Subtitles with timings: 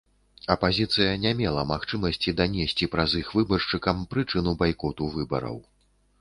[0.53, 5.63] Апазіцыя не мела магчымасці данесці праз іх выбаршчыкам прычыну байкоту выбараў.